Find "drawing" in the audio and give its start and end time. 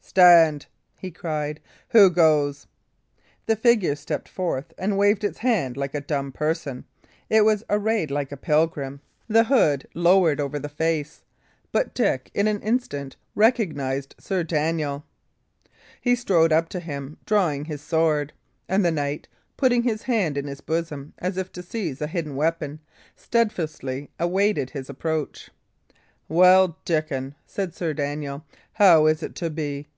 17.26-17.66